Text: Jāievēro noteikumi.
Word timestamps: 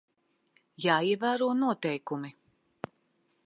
Jāievēro 0.85 1.49
noteikumi. 1.59 2.33